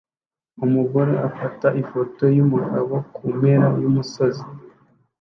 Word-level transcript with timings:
Umugore 0.65 1.13
afata 1.27 1.67
ifoto 1.81 2.23
yumugabo 2.37 2.95
kumpera 3.13 3.67
yumusozi 3.81 4.45